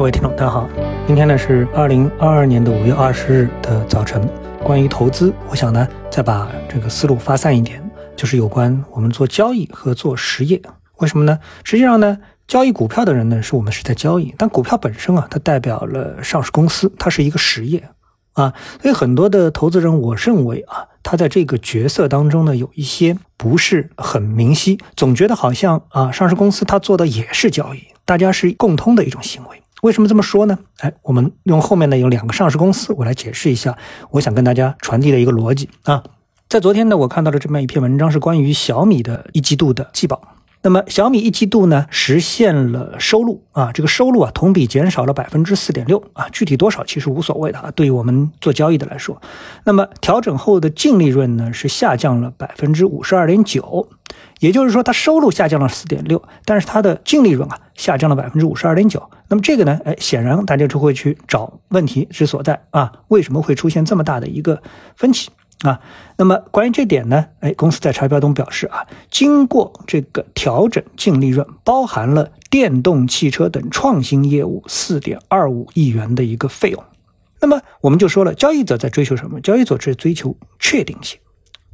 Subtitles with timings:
[0.00, 0.66] 各位听众，大家好，
[1.06, 4.26] 今天呢是二零二二年的五月二十日的早晨。
[4.64, 7.82] 关于投资，我想呢再把这个思路发散一点，
[8.16, 10.58] 就是有关我们做交易和做实业。
[11.00, 11.38] 为什么呢？
[11.64, 12.16] 实际上呢，
[12.48, 17.90] 交易股票的人呢是我们是在交易，但股票本身啊，它代表了上市公司，它是一个实业
[18.32, 18.54] 啊。
[18.80, 27.82] 所以很多的投资人，我认为啊，他在这个角色当中呢，有一些不是很明晰，总觉得好像啊，上市公司他做的也是交易。
[28.06, 30.58] 大家是共通的一种行为，为什么这么说呢？
[30.80, 33.76] 哎，我们用后面呢有两个上市公司，我来解释一下，
[34.10, 36.02] 我想跟大家传递的一个逻辑啊。
[36.48, 40.20] 在昨天呢，我看到了这么一篇文章，是关于小米的一季度的季报。
[40.62, 49.20] 那么小米一季度呢实现了收入啊，这个收入啊同比减少了百分之四点六啊，具体多少其实无所谓的啊，对于我们做交易的来说，
[49.64, 53.88] 那么调整后的净利润呢是下降了百分之五十二点九，
[54.40, 64.62] 也就是说它收入下降了四点六，但是它的净利润啊下降了百分之五十二点九，那么这个呢，哎，显然大家就会去找问题之所在啊，为什么会出现这么大的一个
[64.94, 65.30] 分歧？
[65.62, 65.78] 啊，
[66.16, 76.82] 那么关于这点呢，哎，公司在财报中表示啊，经过这个调整，净利润包含了电动汽车等创新业务四点二五亿元的一个费用。
[77.40, 79.38] 那么我们就说了，交易者在追求什么？
[79.42, 81.20] 交易者是追求确定性。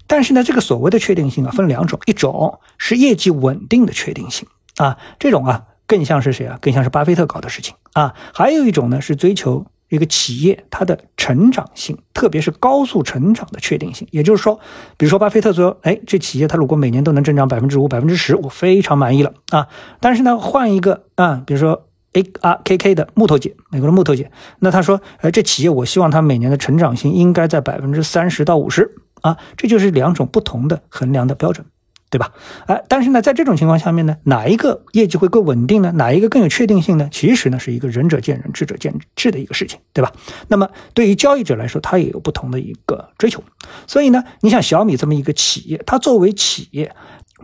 [0.09, 4.49] 但是呢，这个所谓的确定性啊，分两种，一种是业绩稳定的确定性
[4.79, 6.59] 啊，这种啊更像是谁啊？
[6.61, 8.15] 更像是巴菲特搞的事情啊。
[8.35, 9.67] 还有一种呢是追求。
[9.89, 14.59] 一个企业它的成长性，特别是高速成长的确定性，也就是说，
[14.97, 19.69] 比如说巴菲特说，哎，这企业它如果每年都能增长百分之五、百分之十，我非常满意了啊。
[20.01, 31.67] 但是呢，换一个啊，比如说 A R K K 的木头姐，美国的木头姐，那他说，哎，这企业我希望它每年的成长性应该在百分之三十到五十啊，这就是两种不同的衡量的标准。
[32.09, 32.33] 对吧？
[32.67, 35.93] 哎，但是呢，在这种情况下面呢，哪一个业绩会更稳定呢？
[35.97, 37.09] 哪一个更有确定性呢？
[37.11, 40.13] 其实呢，是一个仁者见仁，智者见智的一个事情，对吧？
[40.49, 43.43] 那么对于交易者来说，他也有不同的一个追求。
[43.87, 46.95] 所以呢，你像小米这么一个企业，它作为企业，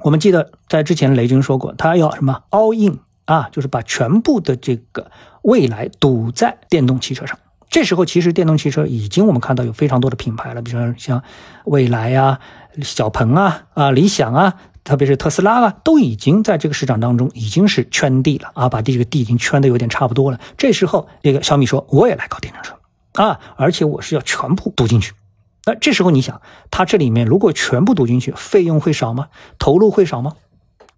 [0.02, 5.10] 我们记得在之前雷军说过，他要什么 all in 啊，就是把全部的这个
[5.42, 7.38] 未来赌在电动汽车上。
[7.72, 11.20] 这时候，其实电动汽车已经我们看到有非常多的品牌了，比如说像
[11.64, 12.38] 蔚来呀。
[12.82, 20.40] 小鹏啊啊，理想啊，特别是特斯拉啊，都已经在这个市场当中已经是圈地了啊，把这个地已经圈的有点差不多了。
[20.56, 22.74] 这时候，这个小米说我也来搞电动车
[23.22, 25.12] 啊，而且我是要全部赌进去。
[25.66, 26.40] 那这时候你想，
[26.70, 29.28] 它这里面如果全部赌进去，费用会少吗？
[29.58, 30.32] 投入会少吗？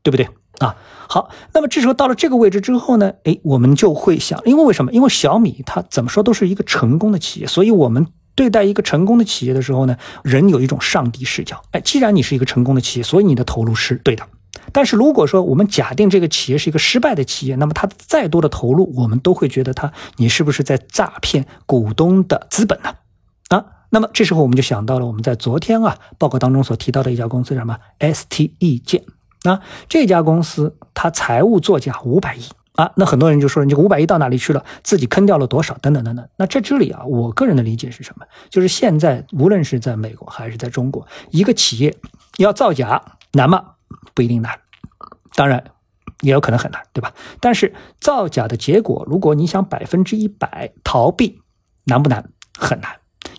[0.04, 0.28] 对不对
[0.60, 0.76] 啊？
[1.08, 4.92] 好，那么这时候到了这个位置之后呢，哎，我们就会想，因为为什么？
[4.92, 8.06] 因为小米它怎么说都是一个成功的企业，所以我们。
[8.36, 11.62] 对待一个成功的企业的时候呢，人有一种上帝视角。
[11.70, 14.26] 哎，既然你是一个成功的企业，所以你的投入是对的。
[14.72, 22.94] 但是如果说我们假定这个企业是一个失败的企业，那么它再多的投入，我们都会觉得它你是不是在诈骗股东的资本呢？
[23.50, 29.04] 啊，那么这时候我们就想到了我们在昨天啊报告当中所提到的一家公司什么？STE 建
[29.44, 32.42] 那，这家公司它财务作假五百亿。
[32.74, 34.64] 啊，那很多人就说，你这五百亿到哪里去了？
[34.82, 35.78] 自己坑掉了多少？
[35.78, 36.28] 等等等等。
[36.36, 38.26] 那这这里啊，我个人的理解是什么？
[38.50, 41.96] 就是现在无论是在美国还是在中国，一个企业
[42.38, 43.00] 要造假
[43.34, 43.64] 难吗？
[44.12, 44.58] 不一定难，
[45.36, 45.62] 当然
[46.22, 47.12] 也有可能很难，对吧？
[47.38, 51.40] 但是造假的结果，如果你想百分之一百逃避，
[51.84, 52.28] 难不难？
[52.58, 52.90] 很难，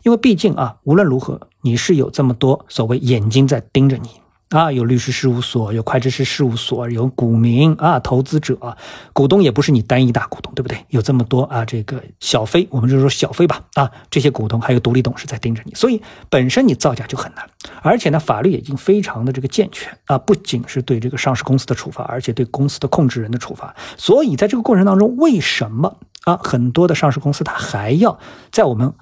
[0.04, 4.10] 因为毕竟啊，无论如何，你是有这么多所谓眼睛在盯着你。
[4.50, 8.78] 啊，有律师事务所，有会计师事务所，有股民啊，投资者，
[9.12, 10.78] 股东也不是你单一大股东，对不对？
[10.90, 17.50] 有这么多啊，这个小非，我们就说小非吧，啊，这些股东还有独立董事在盯着你，所以本身你造假就很难，
[17.82, 28.20] 而且呢，法律已经非常的这个健全啊，不仅是对这个上市公司的处罚，而且对公司的控制人的处罚，所以在这个过程当中，为什么啊，很多的上市公司它还要
[28.52, 28.94] 在我们。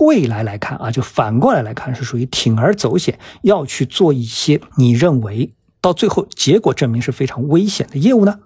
[0.00, 8.40] 未来来看啊，就反过来来看，是属于铤而走险，要去做一些你认为到最后结果证明是非常危险的业务呢？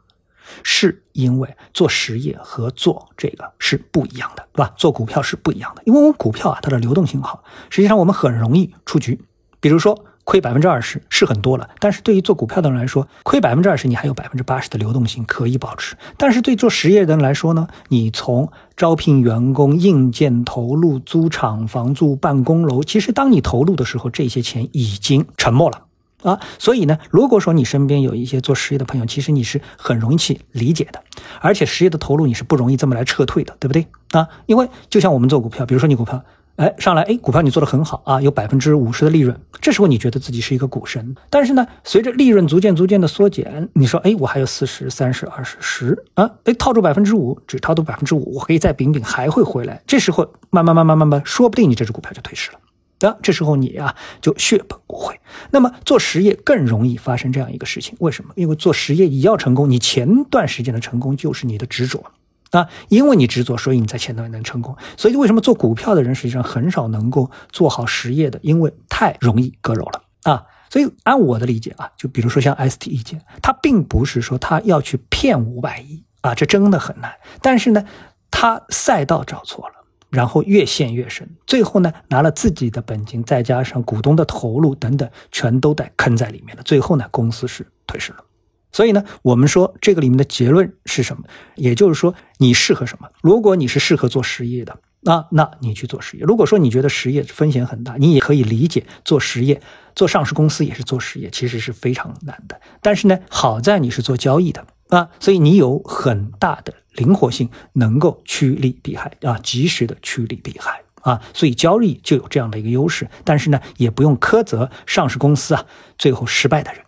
[0.63, 4.73] 是因为做实业和做这个是不一样的，对吧？
[4.77, 9.21] 做股票是不一样的，因为我们股票啊，它的流动性好，实际上我们很容易出局，
[9.61, 10.05] 比如说。
[10.29, 15.97] 亏百分之二十是很多了，但是对于做股票的人来说，亏百分之二十，你还有百分之八十的流动性可以保持。
[16.19, 25.87] 但是对做实业的人来说呢，你从招聘员工、硬件投入、租厂房、住办公楼，其实当你投入的时候，这些钱已经沉没了
[26.23, 26.39] 啊。
[26.59, 31.03] 所以呢，如果说你身边有一些做实业的朋友，其实你是很容易去理解的，
[31.41, 34.29] 而且实业的投入你是不容易这么来撤退的，对不对啊？
[34.45, 36.23] 因为就像我们做股票，比如说你股票。
[36.59, 41.15] 哎，上来，哎，股票你做的很好啊，有百分之五十的利润，这时候你觉得自己是一个股神。
[41.31, 49.81] 但是呢，随着利润逐渐逐渐的缩减，你说，哎，我还有四十、三十、二十、十啊，哎，套住百分之五，只套住百分之五，我可以再饼饼，还会回来。
[49.87, 53.09] 这时候慢慢慢慢慢慢，说不定你这只股票就退市了。
[53.09, 55.15] 啊，这时候你啊就血本无回。
[55.53, 58.33] 那么做实业更容易发生这样一个事情，为什么？
[58.35, 62.03] 因为做实业你要成功，你前段时间的成功就是你的执着。
[62.51, 64.77] 啊，因为你执着，所以你在前端能成功。
[64.97, 68.39] 所以为什么做股票的人实际上很少能够做好实业的？
[68.43, 70.45] 因为太容易割肉了啊。
[70.71, 77.11] 所以按我的理解啊，就比如说像 ST 一件，他并不是说他要去骗五百亿啊，这真的很难。
[77.41, 77.85] 但是呢，
[78.31, 79.75] 他赛道找错了，
[80.11, 86.63] 然后越陷越深，最后呢拿了自己的本金，再加上股东的投入等等，全都在坑在里面了。
[86.63, 88.25] 最后呢，公司是退市了。
[88.71, 91.25] 所以呢，我们说这个里面的结论是什么？
[91.57, 93.09] 也就是说，你适合什么？
[93.23, 96.25] 如果你是适合做实业的，那那你去做实业。
[96.25, 99.61] 如果说你觉得实业风险很大，你也可以理解做实业，
[99.95, 102.61] 做上市公司也是做实业，其实是非常难的。
[102.83, 113.09] 但是呢，好在你是做交易的啊，所以你有很大的灵活性，能够趋利避害啊，及时的趋利避害啊，所以交易就有这样的一个优势。
[113.25, 115.65] 但是呢，也不用苛责上市公司啊
[115.97, 116.83] 最后失败的人。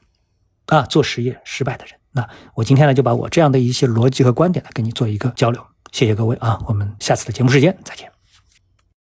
[0.70, 5.60] 啊，做实业失败的人，那我今天呢就把我这样的一些逻辑和观点呢跟你做一个交流，
[5.92, 8.19] 谢谢各位啊，我们下次的节目时间再见。